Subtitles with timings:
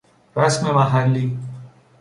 [0.37, 1.37] رسم محلی